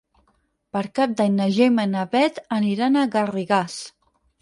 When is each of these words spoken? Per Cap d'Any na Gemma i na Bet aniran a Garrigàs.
Per 0.77 0.81
Cap 0.99 1.13
d'Any 1.19 1.35
na 1.41 1.47
Gemma 1.59 1.87
i 1.89 1.93
na 1.93 2.07
Bet 2.17 2.43
aniran 2.61 3.01
a 3.03 3.07
Garrigàs. 3.19 3.81